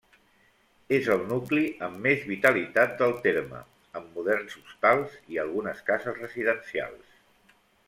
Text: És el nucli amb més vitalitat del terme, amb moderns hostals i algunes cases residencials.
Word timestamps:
És 0.95 1.09
el 1.15 1.19
nucli 1.31 1.65
amb 1.87 1.99
més 2.05 2.23
vitalitat 2.29 2.95
del 3.03 3.13
terme, 3.27 3.61
amb 4.01 4.17
moderns 4.21 4.57
hostals 4.63 5.21
i 5.35 5.41
algunes 5.45 5.87
cases 5.93 6.21
residencials. 6.25 7.17